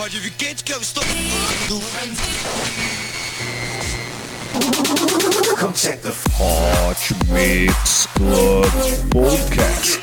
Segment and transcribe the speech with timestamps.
[0.00, 1.04] Pode vir quente que eu estou.
[6.38, 8.64] Hot Mix Club
[9.10, 10.00] Podcast.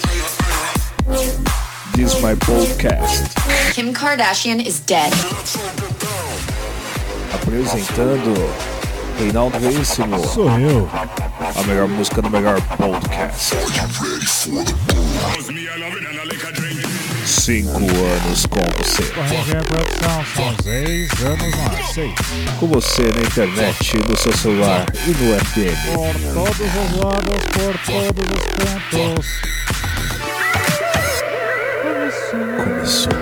[1.96, 3.34] This is my podcast.
[3.74, 5.12] Kim Kardashian is dead.
[7.34, 8.36] Apresentando
[9.20, 10.20] Reinaldo Veríssimo.
[10.28, 10.88] Sou eu.
[10.94, 13.56] A melhor música do melhor podcast.
[17.38, 19.04] Cinco anos com você.
[19.14, 21.90] Corrigir a produção, são seis anos mais.
[21.94, 22.14] Seis.
[22.60, 25.78] Com você na internet, no seu celular e no FM.
[25.94, 29.28] Por todos os lados, por todos os cantos.
[32.58, 33.14] Começou.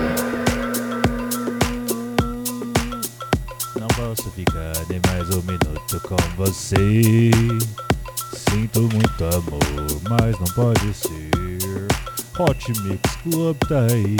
[3.78, 7.30] Não posso ficar nem mais um minuto com você.
[8.50, 11.45] Sinto muito amor, mas não pode ser.
[12.38, 14.16] Hot Mix Club tá aí.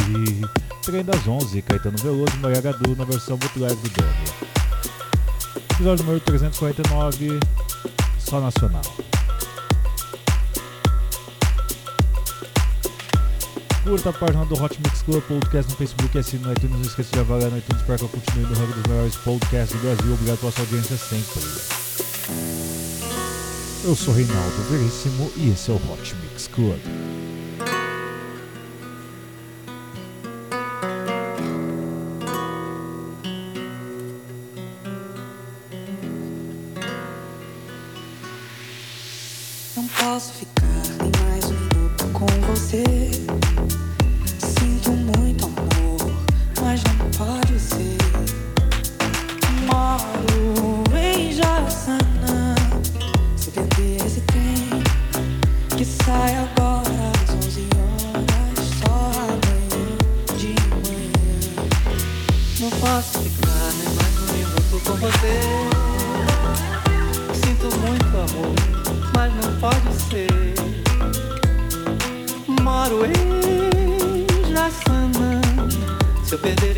[0.82, 4.52] Trem das 11, Caetano Veloso, Maria Gadu na versão leve do Dani.
[5.74, 7.38] Episódio número 349,
[8.18, 8.80] só nacional.
[13.84, 16.76] Curta a página do Hot Mix Club Podcast no Facebook e assine no iTunes.
[16.76, 19.78] Não esqueça de avaliar no iTunes para que eu continue no ranking dos melhores podcasts
[19.78, 20.14] do Brasil.
[20.14, 21.42] Obrigado pela sua audiência sempre.
[23.84, 26.80] Eu sou Reinaldo Veríssimo e esse é o Hot Mix Club.
[39.76, 40.64] Não posso ficar
[41.02, 42.82] nem mais um minuto com você.
[44.38, 46.14] Sinto muito amor,
[46.62, 47.98] mas não pode ser.
[49.66, 52.54] Moro em Jaçanã.
[53.36, 54.82] Se perder esse trem
[55.76, 59.98] que sai agora às 11 horas, só amanhã
[60.38, 60.54] de
[60.88, 61.36] manhã.
[62.60, 65.55] Não posso ficar nem mais um minuto com você.
[72.96, 75.40] Moro em Jaçanã.
[76.24, 76.75] Se eu perder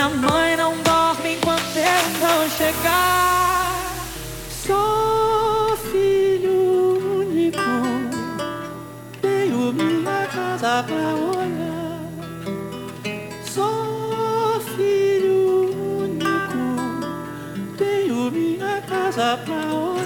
[0.00, 1.82] Minha mãe não dorme enquanto eu
[2.20, 3.92] não chegar.
[4.48, 7.60] Sou filho único,
[9.20, 12.00] tenho minha casa pra olhar.
[13.44, 15.68] Sou filho
[16.00, 16.64] único,
[17.76, 19.99] tenho minha casa pra olhar.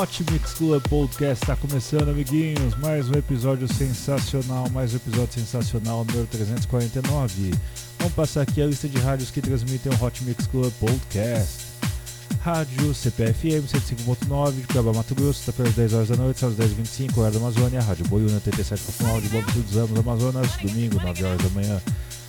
[0.00, 2.74] Hot Mix Club Podcast está começando, amiguinhos.
[2.78, 7.50] Mais um episódio sensacional, mais um episódio sensacional, número 349.
[7.98, 11.66] Vamos passar aqui a lista de rádios que transmitem o Hot Mix Club Podcast.
[12.40, 17.18] Rádio CPFM 105.9 de Cuiabá, Mato Grosso, está pelas 10 horas da noite, às 10h25,
[17.18, 17.82] horário da Amazônia.
[17.82, 21.82] Rádio Boiúna 87.9 de Bom dos Ramos, Amazonas, domingo, 9 horas da manhã.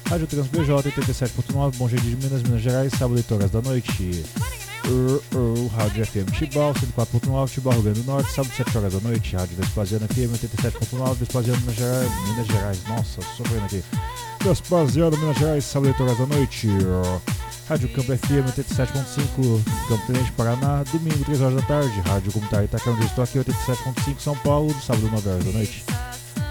[0.09, 4.25] Rádio Trans BJ 87.9, Bom Jardim de Minas, Minas Gerais, sábado 8 horas da noite.
[4.86, 9.00] Uh, uh, Rádio FM Chibal 104.9, Chibal, Rio Grande do Norte, sábado 7 horas da
[9.00, 9.36] noite.
[9.36, 13.83] Rádio Vespasiano FM 87.9, Vespasiano, Minas Gerais, Minas Gerais, nossa, sofrendo aqui.
[14.42, 16.68] Vespasiano, Minas Gerais, sábado 8 horas da noite.
[17.69, 22.01] Rádio Campo FM 87.5, Campo Tenente, Paraná, domingo 3 horas da tarde.
[22.01, 25.86] Rádio Comunitário Itacarão, onde estou aqui, 87.5, São Paulo, sábado 9 horas da noite.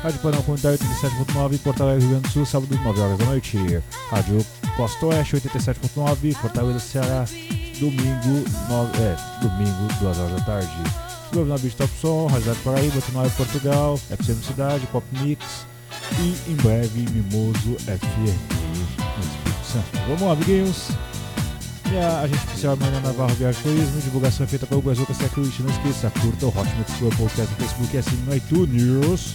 [0.03, 3.59] Rádio Panel Comunitário 87.9, Porto Alegre, Rio Grande do Sul, sábado 9 horas da noite.
[4.11, 4.45] Rádio
[4.77, 7.25] Costa Oeste 87.9, Fortaleza, Ceará,
[7.79, 10.71] domingo, 9, é, domingo, 2 horas da tarde.
[11.33, 15.67] 99 Beat Top Som, Rádio Paraíba, Tunóia Portugal, FCM Cidade, Pop Mix
[16.19, 18.61] e em breve Mimoso FM.
[20.09, 20.89] Vamos lá, amiguinhos.
[21.93, 25.63] E a agente oficial Maria Navarro Viagem Turismo, divulgação é feita pelo Brasil Security.
[25.63, 29.35] Não esqueça, curta o Hot Mix Club Podcast no Facebook e assine no iTunes.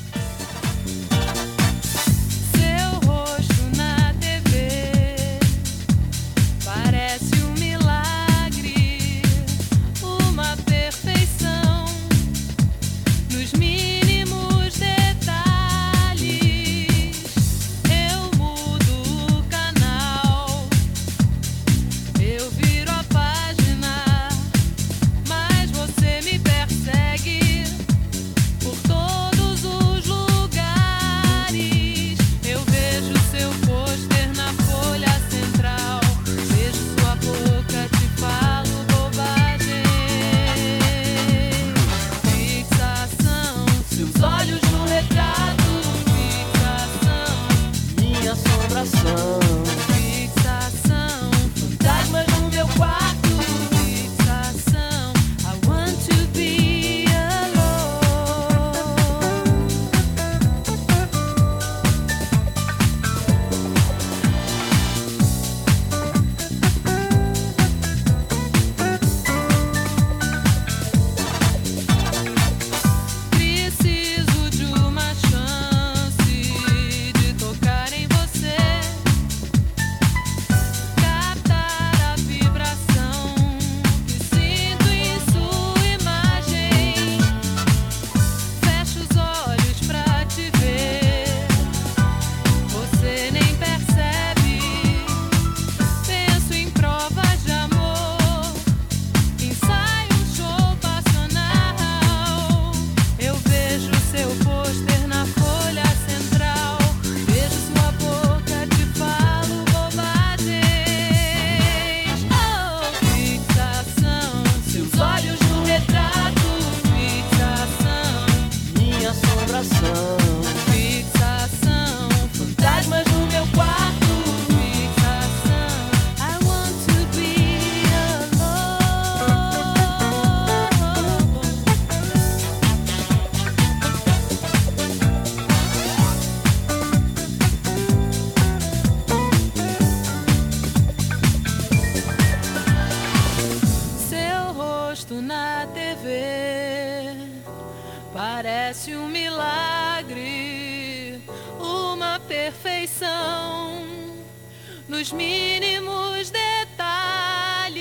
[154.97, 157.75] Nos mínimos detalhes.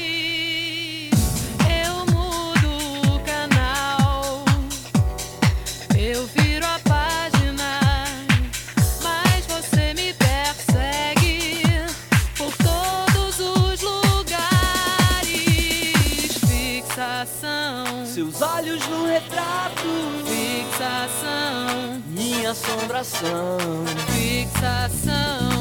[1.87, 4.45] Eu mudo o canal,
[5.97, 7.79] eu viro a página,
[9.01, 11.63] mas você me persegue
[12.37, 14.35] por todos os lugares.
[16.49, 19.89] Fixação, Seus olhos no retrato,
[20.27, 23.59] fixação, minha assombração.
[24.09, 25.54] fixação.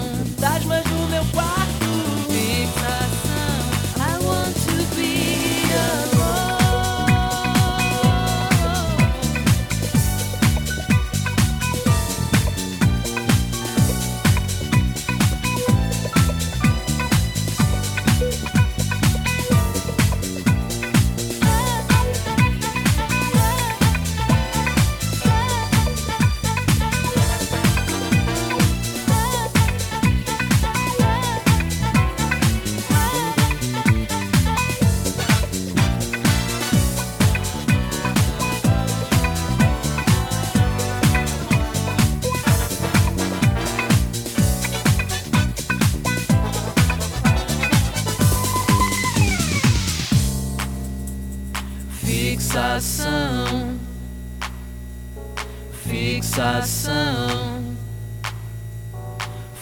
[55.94, 57.78] Fixação.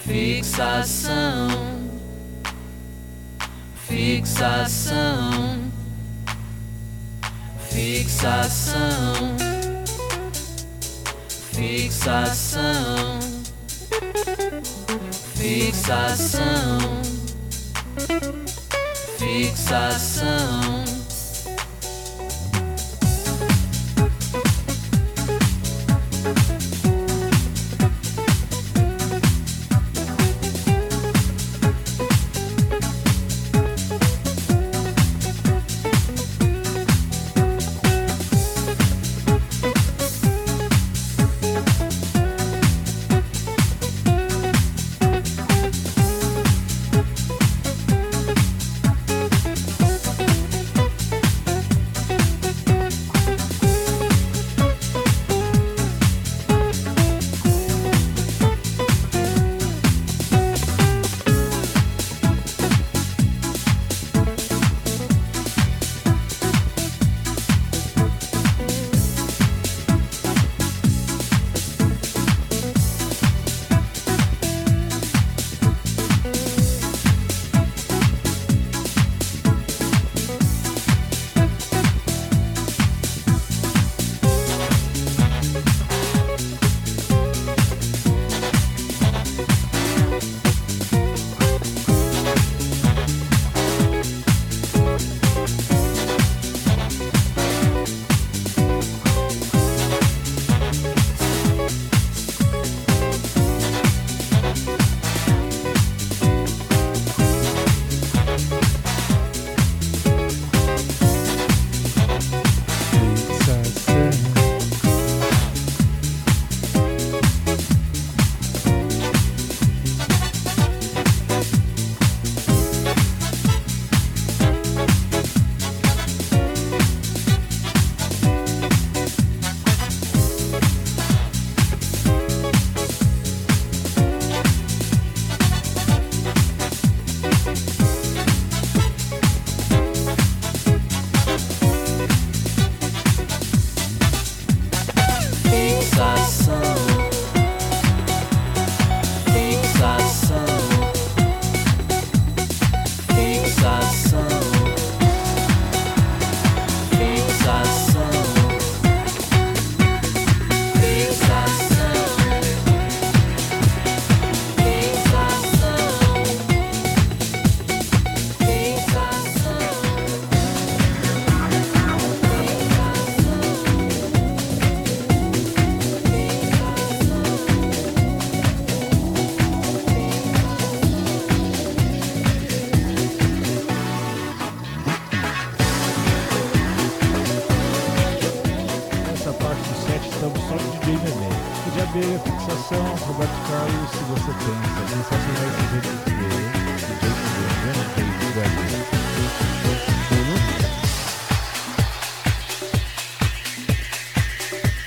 [0.05, 1.49] Fixação.
[3.75, 5.59] Fixação.
[7.69, 9.35] Fixação.
[11.51, 13.19] Fixação.
[15.35, 16.79] Fixação.
[19.19, 20.80] Fixação.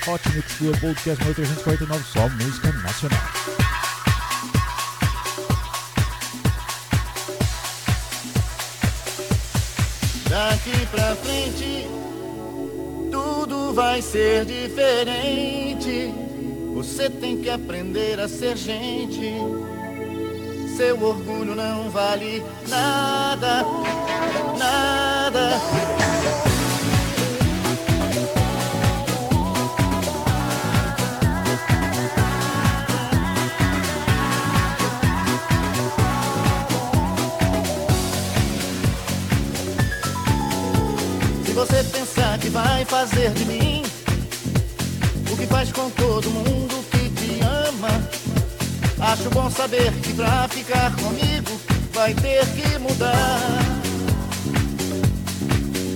[0.07, 3.19] Hot Mix Club Podcast número 349, só música nacional.
[10.29, 11.87] Daqui pra frente,
[13.11, 16.13] tudo vai ser diferente.
[16.75, 19.33] Você tem que aprender a ser gente.
[20.77, 23.65] Seu orgulho não vale nada,
[24.59, 26.04] nada.
[42.99, 43.83] Fazer de mim
[45.29, 47.89] o que faz com todo mundo que te ama,
[49.11, 51.59] acho bom saber que pra ficar comigo
[51.93, 53.41] vai ter que mudar.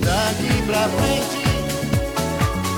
[0.04, 1.42] Daqui pra frente,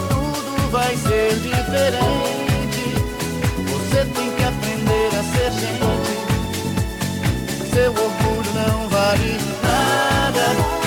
[0.10, 2.94] tudo vai ser diferente.
[3.72, 6.13] Você tem que aprender a ser gente.
[7.74, 10.81] Seu orgulho não vale nada.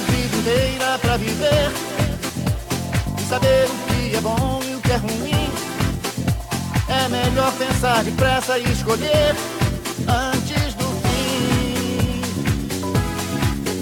[0.00, 1.70] Vida inteira pra viver
[3.18, 5.50] e saber o que é bom e o que é ruim.
[6.88, 9.34] É melhor pensar depressa e escolher
[10.06, 12.20] antes do fim.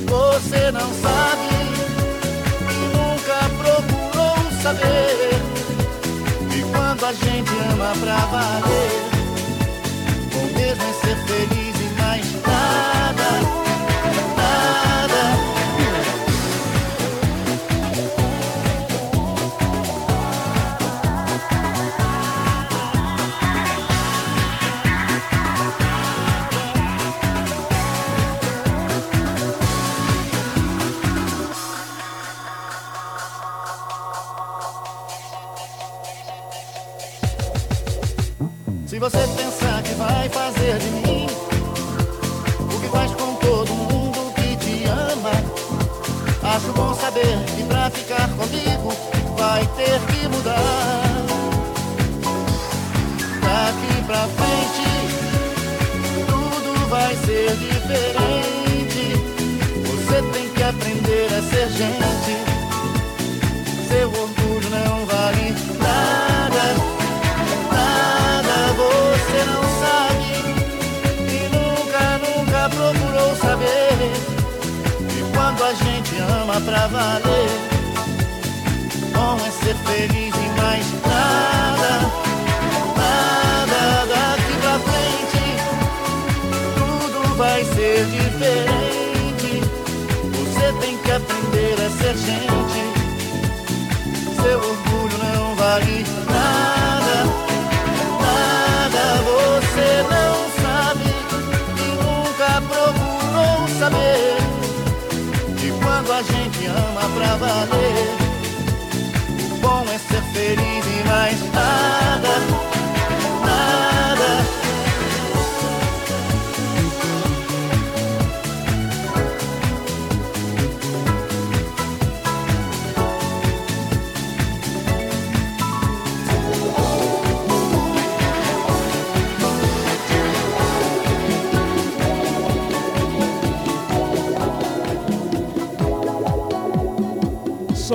[0.06, 1.48] Você não sabe
[2.70, 5.40] e nunca procurou saber.
[6.56, 8.90] E quando a gente ama pra valer,
[10.32, 11.65] bom mesmo é ser feliz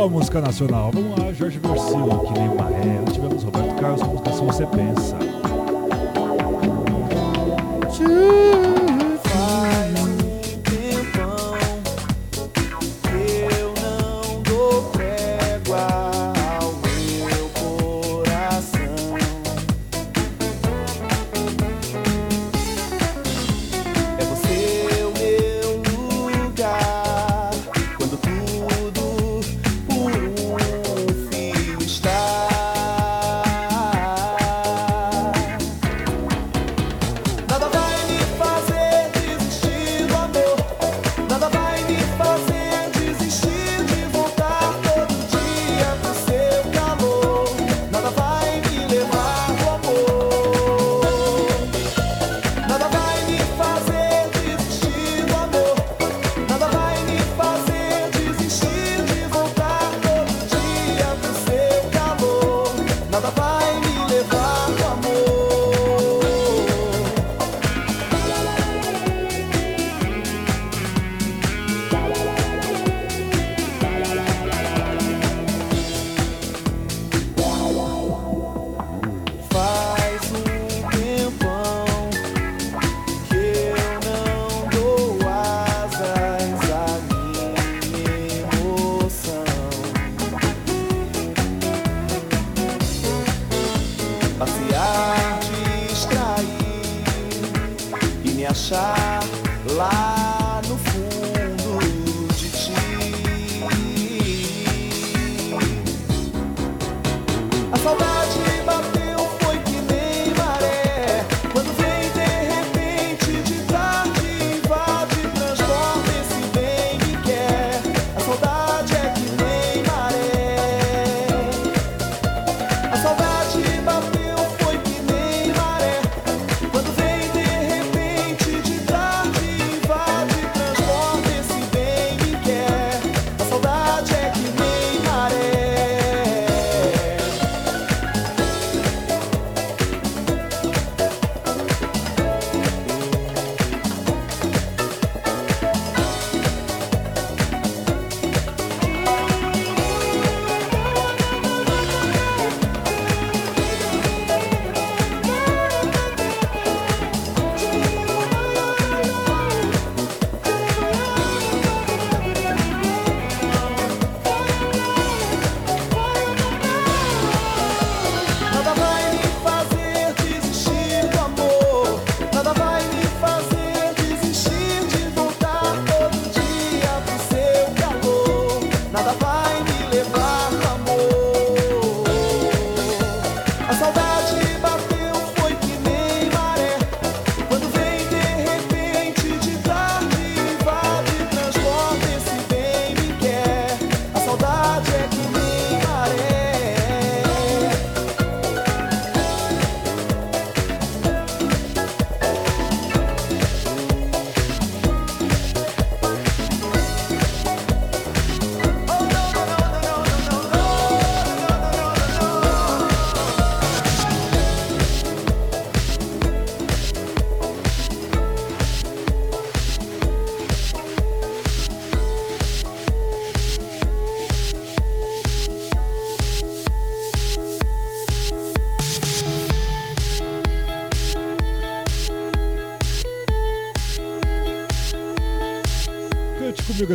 [0.02, 0.90] Só música nacional.
[0.92, 3.04] Vamos lá, Jorge Versilo, que nem Maré.
[3.14, 5.16] Tivemos Roberto Carlos música Se Você Pensa.
[7.88, 8.51] Faz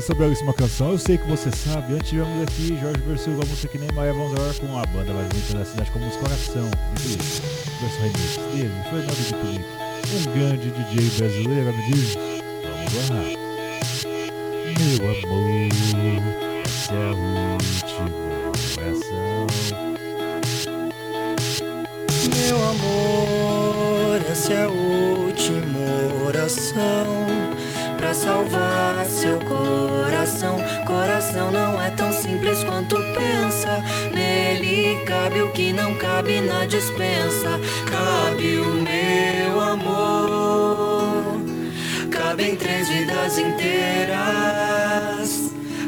[0.06, 0.92] essa belíssima canção.
[0.92, 1.94] Eu sei que você sabe.
[1.94, 4.12] Antes tivemos aqui Jorge Versilva, a música que nem Maia.
[4.12, 6.70] Vamos agora com a banda mais bonita da cidade com a música Coração.
[6.94, 7.24] De Felipe.
[7.80, 9.66] Versão remix dele, de Felipe.
[10.14, 12.14] Um grande DJ brasileiro, me diz.
[12.92, 13.22] Vamos lá.
[14.78, 15.72] Meu amor,
[16.64, 17.14] essa é a
[17.50, 18.10] última
[18.78, 19.46] oração.
[22.36, 25.80] Meu amor, essa é a última
[26.24, 27.26] oração
[27.98, 28.75] pra salvar.
[31.36, 33.84] Coração não é tão simples quanto pensa.
[34.14, 37.60] Nele cabe o que não cabe na dispensa.
[37.90, 41.38] Cabe o meu amor.
[42.10, 44.16] Cabem três vidas inteiras.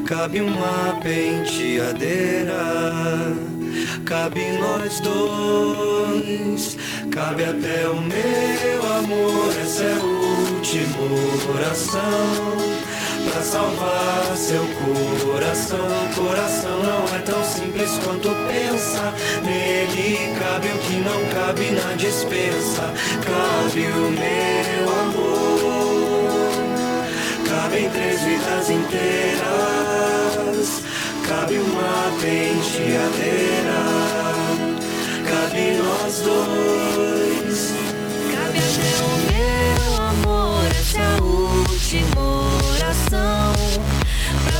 [0.04, 2.52] Cabe uma penteadeira.
[4.04, 6.76] Cabe nós dois,
[7.10, 9.54] cabe até o meu amor.
[9.62, 10.98] Essa é a última
[11.54, 12.68] oração
[13.30, 14.66] pra salvar seu
[15.24, 15.78] coração.
[16.14, 19.12] Coração não é tão simples quanto pensa.
[19.44, 22.92] Nele cabe o que não cabe na dispensa.
[23.24, 25.48] Cabe o meu amor.
[27.48, 29.48] Cabem três vidas inteiras.
[31.26, 33.78] Cabe uma penteadeira.
[35.28, 37.72] Cabe nós dois.
[38.34, 42.37] Cabe até o meu amor, essa é oração pra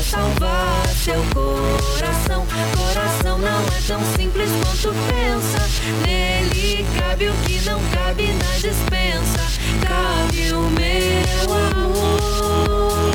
[0.09, 2.47] salvar seu coração.
[2.75, 5.59] Coração não é tão simples quanto pensa.
[6.03, 9.39] Nele cabe o que não cabe na dispensa.
[9.87, 13.11] Cabe o meu amor.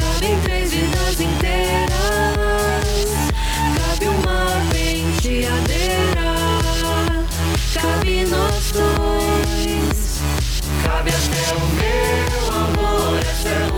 [0.00, 1.90] Cabem três vidas inteiras.
[3.76, 6.30] Cabe uma penteadeira.
[7.74, 10.20] Cabe nós dois.
[10.82, 13.69] Cabe até o meu amor, essa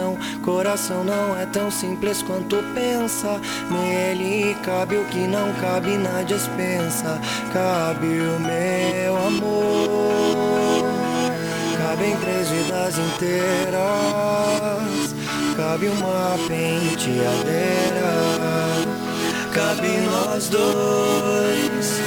[0.00, 0.18] coração.
[0.42, 3.40] Coração não é tão simples quanto pensa.
[3.70, 7.20] Nele cabe o que não cabe na dispensa.
[7.52, 10.84] Cabe o meu amor.
[11.78, 13.80] Cabem três vidas inteiras.
[15.56, 18.10] Cabe uma penteadeira.
[19.52, 22.00] Cabe nós dois.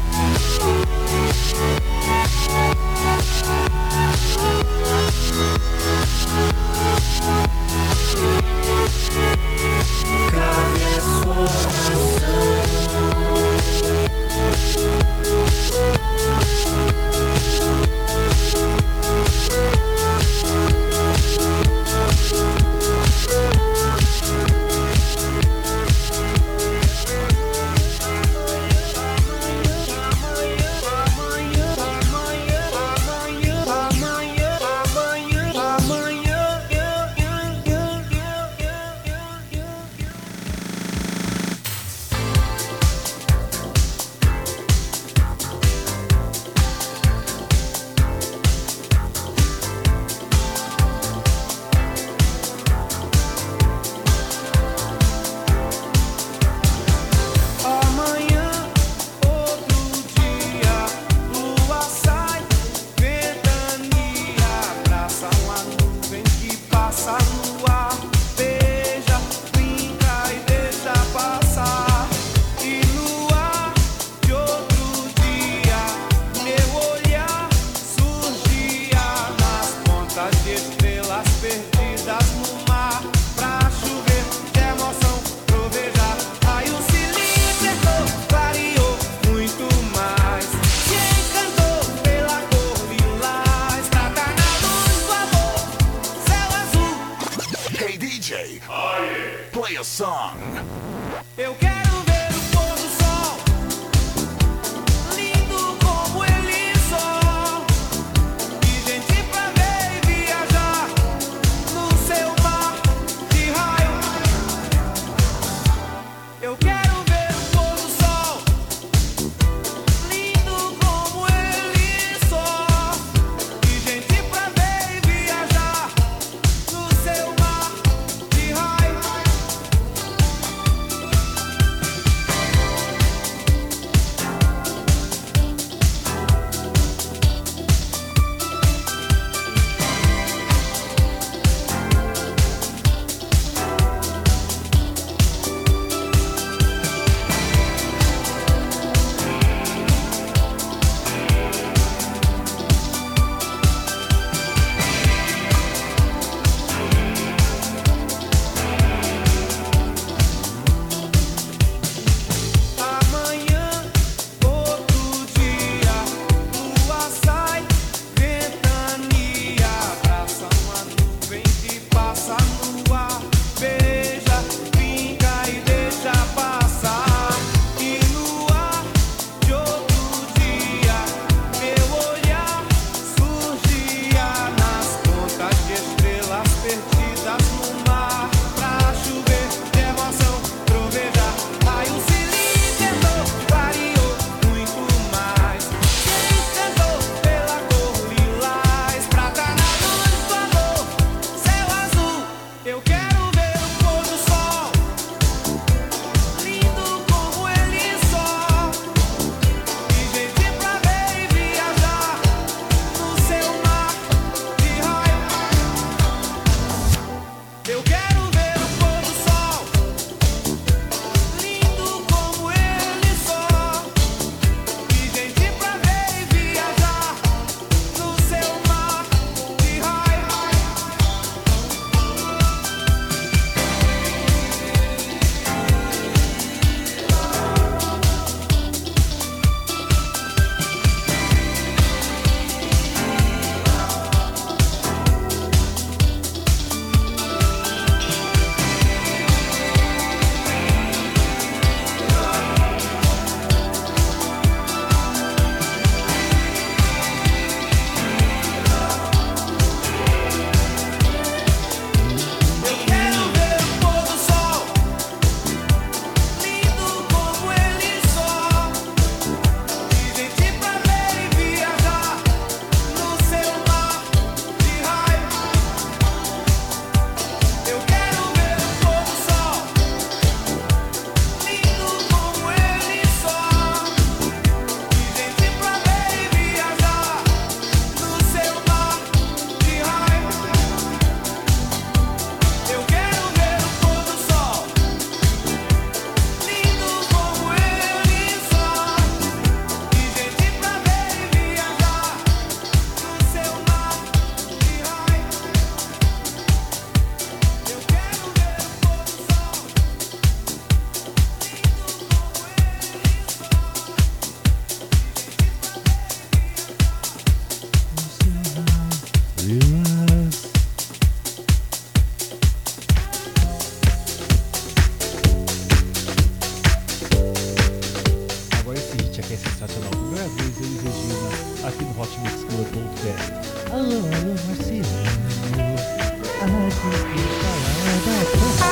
[336.84, 338.71] 你带来了照片。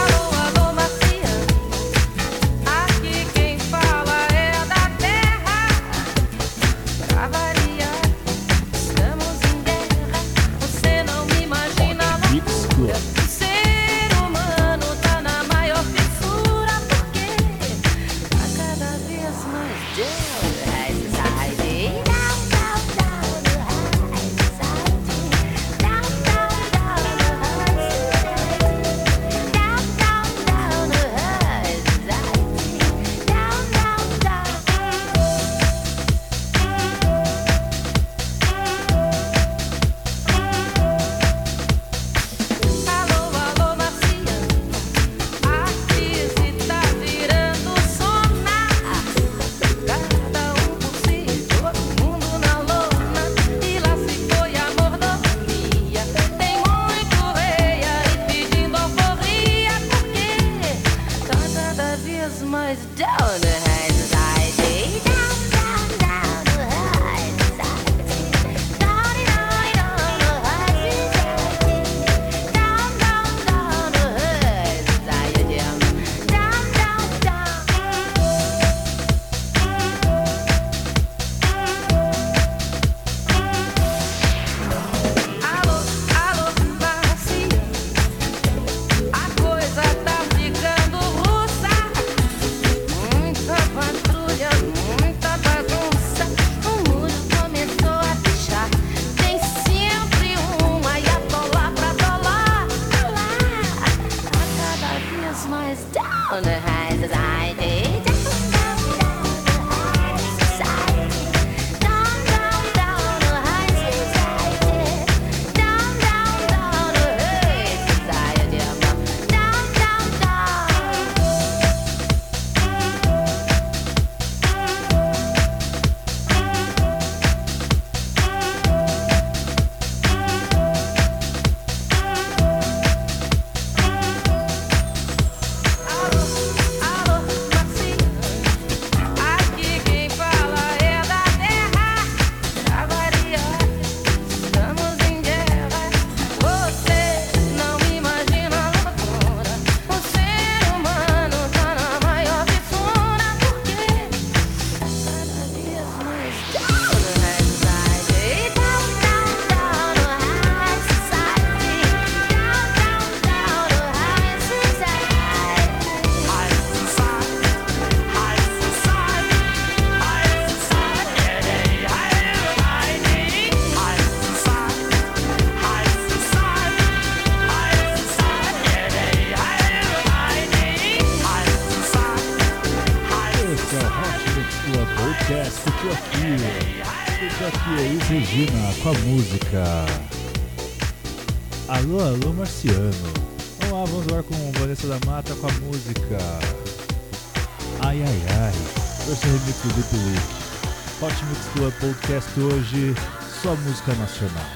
[201.53, 202.95] Club Podcast hoje,
[203.43, 204.47] só música nacional.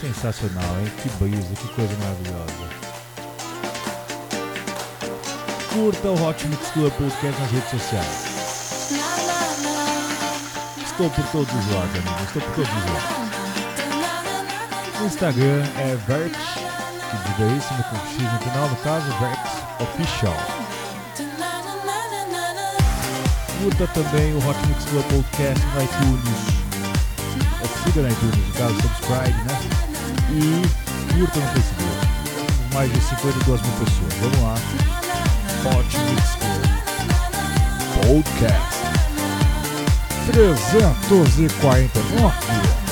[0.00, 0.90] Sensacional, hein?
[1.00, 2.74] Que brisa, que coisa maravilhosa.
[5.72, 8.24] Curta o Hot Mix Club Podcast nas redes sociais.
[10.84, 12.22] Estou por todos os lados, amigos.
[12.26, 13.24] Estou por todos os lados.
[15.00, 19.46] O Instagram é Vert, que diga isso, com X no final, no caso, Vert
[19.80, 20.63] Official
[23.64, 26.28] curta também o Hot Mix Club Podcast no iTunes.
[27.40, 29.58] É Ou siga no iTunes, no caso, subscribe, né?
[30.30, 30.62] E
[31.14, 31.96] curta no Facebook.
[32.74, 34.12] Mais de 52 mil pessoas.
[34.20, 34.54] Vamos lá.
[35.64, 36.62] Hot Mix Club
[38.02, 38.76] Podcast
[40.32, 42.83] 349.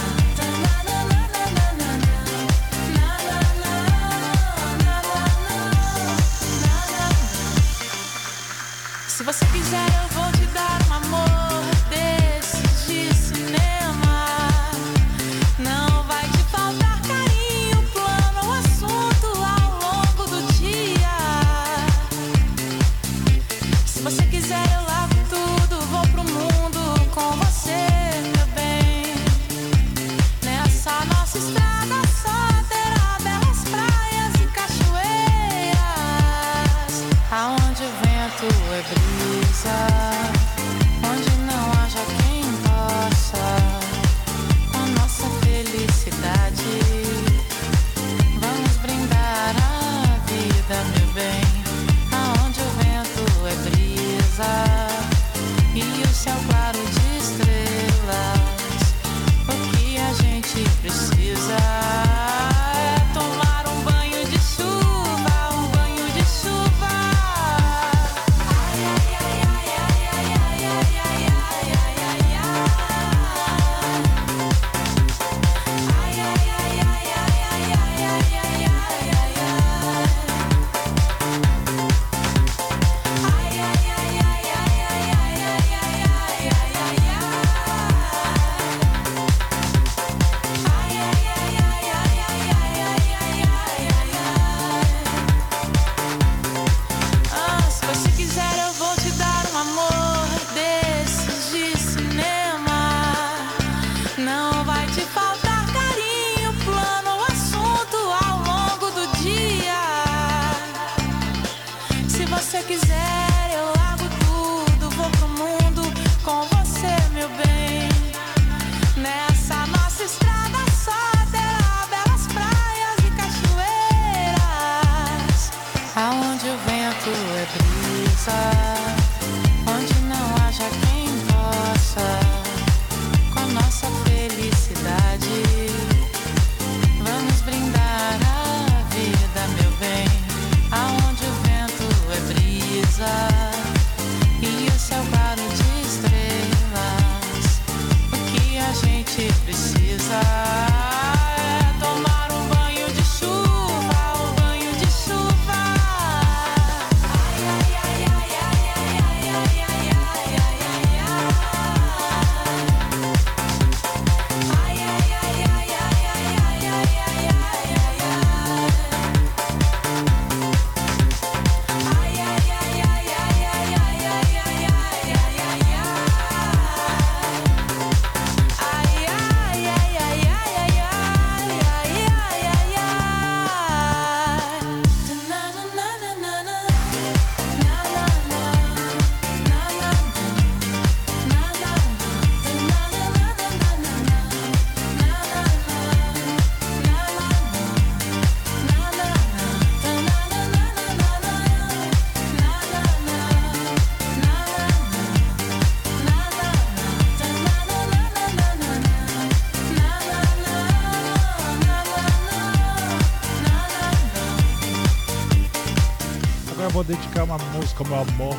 [217.03, 218.37] Dedicar uma música meu amor.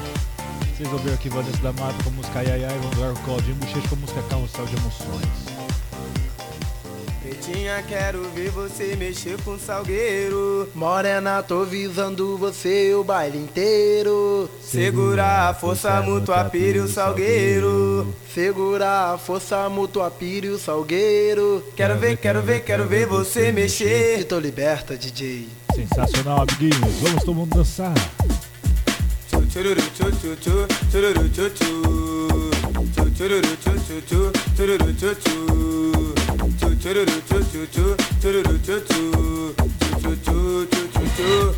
[0.76, 3.56] Vocês ouviram aqui Vanessa da Mata com a música Ai Ai vamos ver o Claudinho
[3.56, 5.54] Bochecha com a música Carrossel de Emoções.
[7.22, 10.70] Pretinha, quero ver você mexer com salgueiro.
[10.74, 14.50] Morena, tô visando você o baile inteiro.
[14.62, 18.14] Segurar a força mútua, pire o salgueiro.
[18.34, 21.64] Segurar a força mútua, pire o salgueiro.
[21.76, 24.24] Quero ver, quero ver, quero ver você E mexer.
[24.26, 25.48] tô liberta, DJ.
[25.76, 26.96] Sensacional, amiguinhos.
[27.02, 27.94] Vamos todo mundo dançar.
[29.54, 31.70] Chururu, chu, chu, chu, chururu, chu, chu.
[32.96, 35.34] Chu, chururu, chu, chu, chu, chururu, chu, chu.
[36.58, 37.86] Chu, chu, chu, chu.
[38.20, 38.82] Chu, chu,
[40.02, 41.56] chu, chu, chu, chu.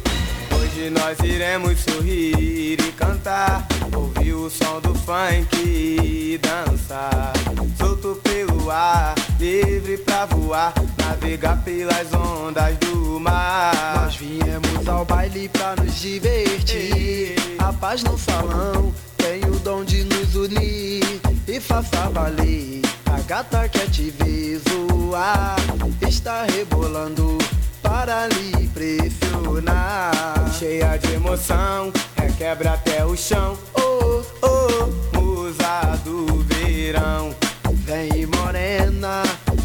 [0.52, 3.66] Hoje nós iremos sorrir e cantar.
[3.96, 7.32] Ouvir o som do funk e dançar.
[7.78, 10.74] Solto pelo ar, livre pra voar.
[10.98, 13.74] Navegar pelas ondas do mar.
[13.96, 17.36] Nós viemos ao baile pra nos divertir.
[17.60, 21.04] A paz no salão tem o dom de nos unir.
[21.48, 22.82] E faça valer.
[23.06, 25.56] A gata quer te ver zoar.
[26.02, 27.38] Está rebolando
[27.82, 30.12] para lhe pressionar.
[30.58, 33.58] Cheia de emoção, requebra até o chão.
[33.74, 34.06] Oh,
[34.42, 37.36] Oh, musa do verão.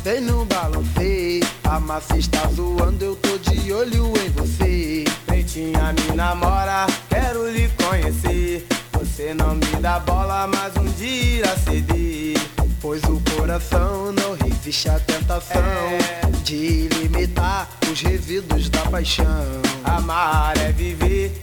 [0.02, 1.42] Vem no balancei.
[1.64, 5.04] A massa está zoando, eu tô de olho em você.
[5.26, 8.66] Pretinha me namora, quero lhe conhecer.
[8.92, 12.38] Você não me dá bola, mas um dia ceder.
[12.80, 16.20] Pois o coração não resiste à tentação É.
[16.42, 19.44] de limitar os resíduos da paixão.
[19.84, 21.42] Amar é viver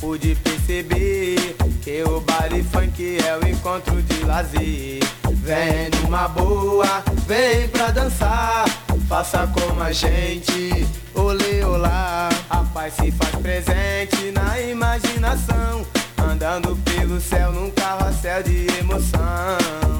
[0.00, 5.00] pude perceber que o baile funk é o encontro de lazer.
[5.32, 8.64] Vem numa boa, vem pra dançar.
[9.08, 15.86] Faça como a gente, Olê, olá, a paz se faz presente na imaginação.
[16.18, 19.18] Andando pelo céu num carrossel de emoção.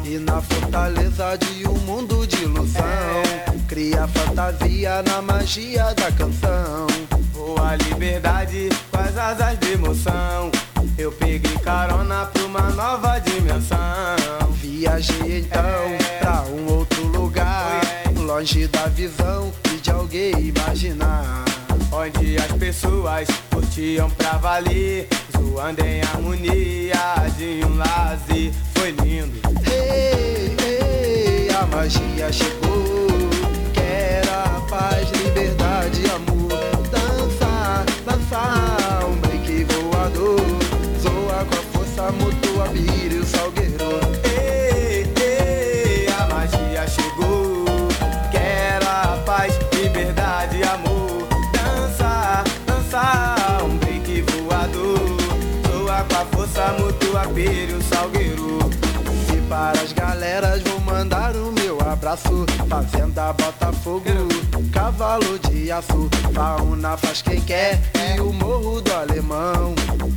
[0.04, 2.82] e na fortaleza de um mundo de ilusão.
[2.84, 3.57] É.
[3.68, 6.86] Cria fantasia na magia da canção.
[7.34, 10.50] Voa a liberdade com as asas de emoção.
[10.96, 13.76] Eu peguei carona pra uma nova dimensão.
[14.54, 15.60] Viajei então
[16.18, 17.82] pra um outro lugar,
[18.16, 21.44] longe da visão e de alguém imaginar.
[21.92, 28.50] Onde as pessoas curtiam pra valer, zoando em harmonia de um lazer.
[28.74, 29.38] Foi lindo.
[29.70, 32.57] Ei, ei, a magia chegou.
[62.18, 62.46] Abraço.
[62.68, 64.04] Fazenda Botafogo,
[64.72, 66.08] cavalo de aço.
[66.34, 67.80] Fauna faz quem quer
[68.16, 69.74] e o morro do alemão.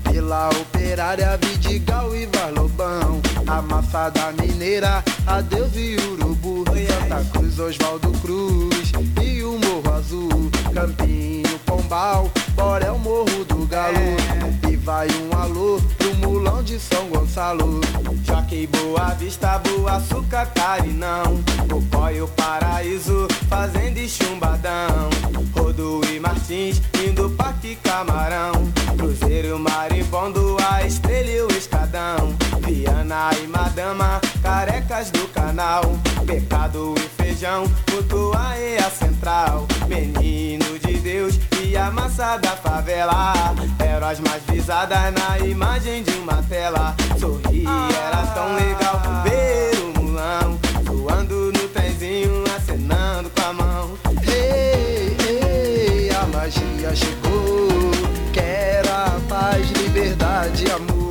[0.09, 3.21] Vila Operária, Vidigal e Varlobão.
[3.47, 6.63] A massa da mineira, adeus e urubu.
[6.65, 8.91] Santa Cruz, Oswaldo Cruz
[9.21, 10.51] e o Morro Azul.
[10.73, 17.81] Campinho, Pombal, Borel, Morro do Galo vai um alô pro mulão de São Gonçalo.
[18.23, 21.43] Jockey Boa Vista, Boa Açúcar, Carinão.
[21.67, 25.09] Popói, o Paraíso, Fazenda e Chumbadão.
[25.53, 28.51] Rodo e Martins, indo Parque Camarão.
[28.97, 32.35] Cruzeiro, Maribondo, a Estrela e o Escadão.
[32.61, 35.83] Viana e Madama carecas do canal,
[36.25, 43.33] pecado e feijão, flutua e a central, menino de Deus e a massa da favela,
[43.79, 50.59] heróis mais visadas na imagem de uma tela, sorri, era tão legal ver o mulão,
[50.83, 57.91] voando no trenzinho, acenando com a mão, ei, ei, a magia chegou,
[58.33, 61.10] quero a paz, liberdade, amor.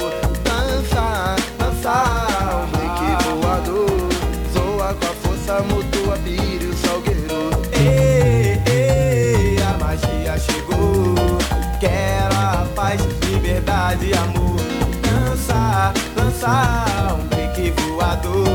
[16.40, 18.46] força, um pique voador.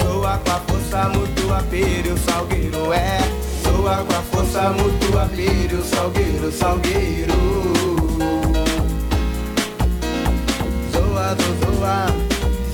[0.00, 3.18] Soa com a força mutua, pire, salgueiro é.
[3.62, 7.32] Soa com a força mutua, pire, salgueiro, salgueiro.
[10.92, 12.06] Zoa, zoa,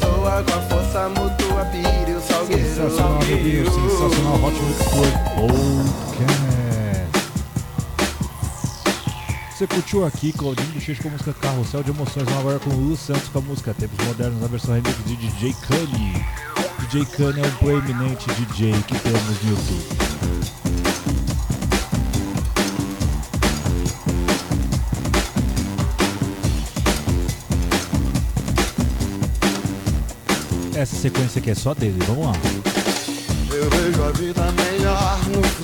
[0.00, 3.70] zoa com a força mutua, pire, salgueiro, sensacional, salgueiro.
[3.70, 6.51] Sensacional, Hot Mix Club old Podcast.
[9.62, 12.80] Você curtiu aqui Claudinho Bochecha com a música Carrossel de Emoções, vamos agora com o
[12.80, 16.26] Lu Santos com a música Tempos Modernos na versão remix de DJ Kanye.
[16.80, 19.84] DJ Kanye é um proeminente DJ que temos no YouTube.
[30.74, 32.02] essa sequência que é só dele.
[32.08, 32.32] Vamos lá.
[33.52, 35.61] Eu vejo a vida melhor no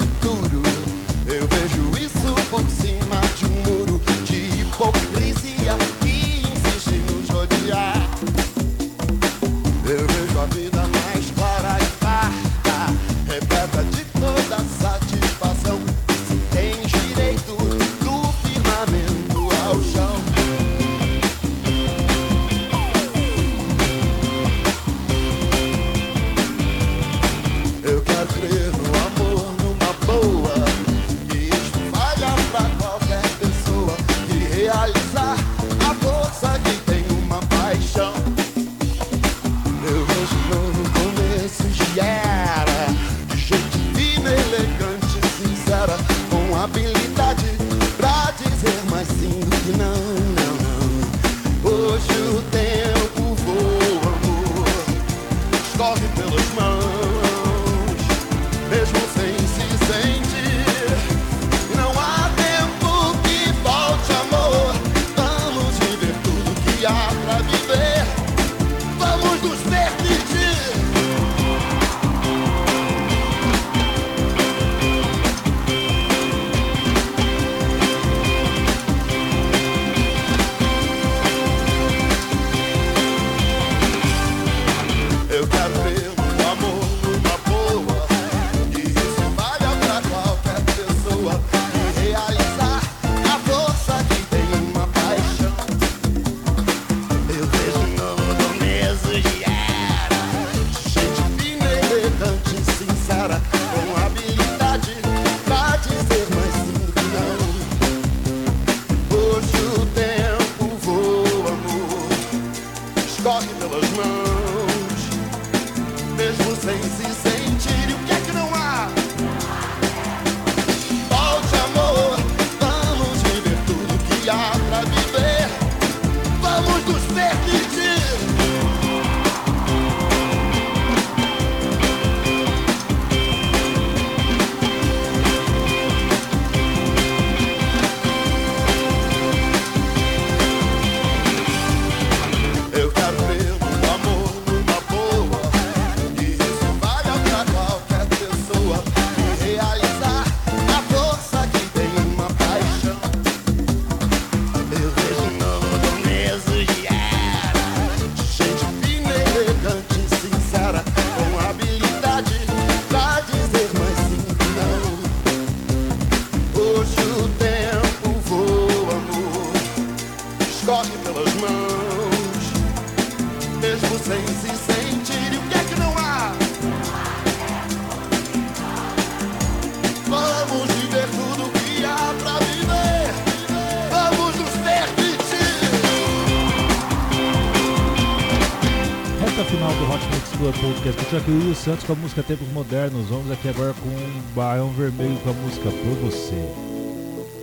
[191.19, 193.09] aqui o Will Santos com a música Tempos Modernos.
[193.09, 196.45] Vamos aqui agora com um Baião Vermelho com a música Por Você.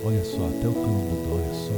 [0.02, 1.72] Olha só, até o clima mudou, olha só.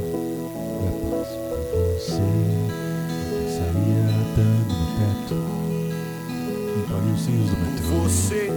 [0.79, 1.59] Olha a paz, por
[1.97, 3.99] você, eu pensaria
[4.35, 5.35] dando no teto.
[6.79, 8.03] Encolhe os rios do metrô.
[8.03, 8.51] Você,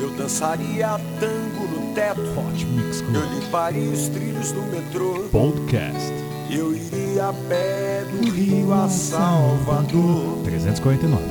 [0.00, 2.20] eu dançaria tango no teto.
[2.20, 3.14] Hot Mix Club.
[3.14, 5.28] Eu limparia os trilhos do metrô.
[5.30, 6.12] Podcast.
[6.50, 10.38] Eu iria a pé do Rio a Salvador.
[10.42, 11.29] 349.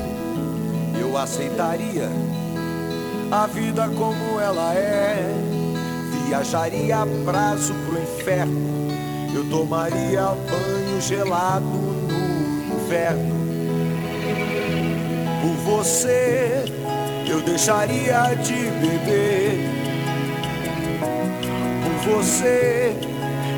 [1.21, 2.09] Aceitaria
[3.29, 5.29] a vida como ela é.
[6.25, 8.87] Viajaria a prazo pro inferno.
[9.35, 13.35] Eu tomaria banho gelado no inverno.
[15.41, 16.63] Por você,
[17.27, 19.59] eu deixaria de beber.
[21.83, 22.95] Por você,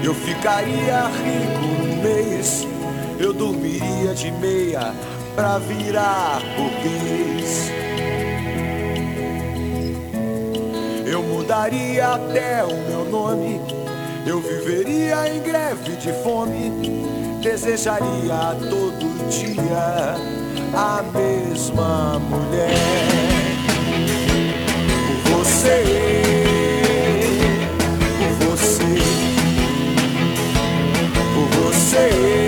[0.03, 2.67] eu ficaria rico no mês.
[3.19, 4.95] Eu dormiria de meia
[5.35, 7.71] pra virar burguês.
[11.05, 13.61] Eu mudaria até o meu nome.
[14.25, 16.71] Eu viveria em greve de fome.
[17.41, 20.15] Desejaria todo dia
[20.73, 22.75] a mesma mulher.
[25.25, 25.83] Por você,
[28.19, 29.01] por você,
[31.33, 32.40] por você,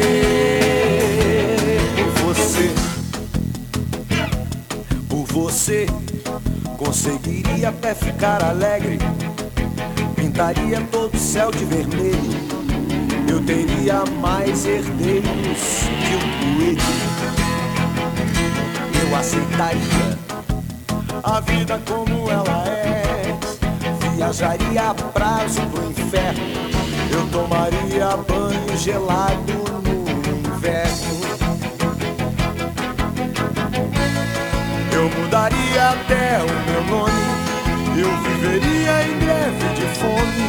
[5.74, 5.86] você,
[6.78, 9.00] conseguiria até ficar alegre.
[10.16, 12.54] Pintaria todo o céu de vermelho.
[13.28, 16.82] Eu teria mais herdeiros que um coelho.
[19.02, 20.20] Eu aceitaria
[21.24, 23.36] a vida como ela é.
[24.16, 26.44] Viajaria a prazo pro inferno.
[27.12, 29.54] Eu tomaria banho gelado
[29.84, 31.23] no inverno.
[35.84, 37.24] Até o meu nome.
[37.98, 40.48] Eu viveria em greve de fome.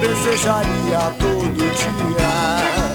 [0.00, 2.89] Desejaria todo dia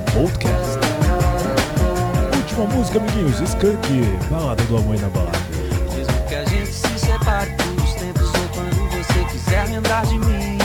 [0.00, 0.78] Club Podcast.
[2.36, 3.40] Última música, amiguinhos.
[3.40, 5.38] Skunk, balada do amor na balada.
[5.94, 7.50] Mesmo que a gente se separe
[7.82, 10.58] os tempos ou quando você quiser lembrar de mim.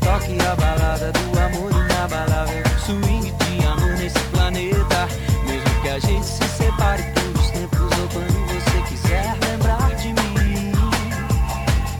[0.00, 5.08] Toque a balada do amor inabalável, swing de amor nesse planeta.
[5.46, 7.04] Mesmo que a gente se separe
[7.38, 10.72] os tempos ou quando você quiser lembrar de mim.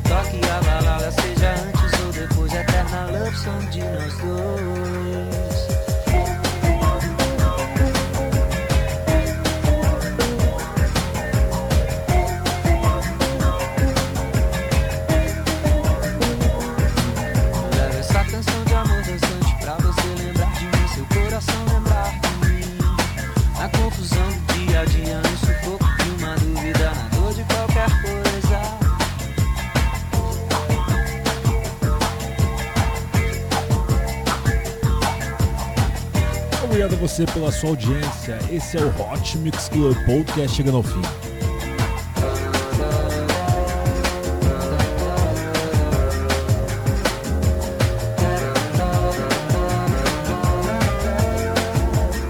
[0.05, 4.64] Toque a balada, seja antes ou depois, eterna love song de nós dois.
[37.15, 38.41] Você pela sua audiência.
[38.51, 41.01] Esse é o Hot Mix Club Podcast chegando ao fim.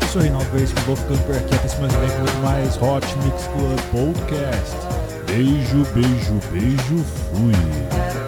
[0.03, 2.43] Eu sou o Reinaldo Veríssimo, vou ficando por aqui até semana que vem com muito
[2.43, 4.76] mais Hot Mix Club Podcast.
[5.26, 8.23] Beijo, beijo, beijo, fui.